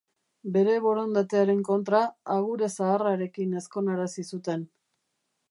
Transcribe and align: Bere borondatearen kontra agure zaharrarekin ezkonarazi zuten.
Bere 0.53 0.77
borondatearen 0.85 1.61
kontra 1.67 1.99
agure 2.37 2.71
zaharrarekin 2.79 3.55
ezkonarazi 3.61 4.27
zuten. 4.33 4.67